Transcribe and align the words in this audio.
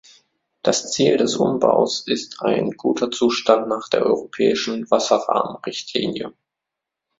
Das 0.63 0.91
Ziel 0.91 1.17
des 1.17 1.35
Umbaus 1.35 2.07
ist 2.07 2.41
ein 2.41 2.71
guter 2.71 3.11
Zustand 3.11 3.67
nach 3.67 3.87
der 3.87 4.01
Europäischen 4.03 4.89
Wasserrahmenrichtlinie. 4.89 6.33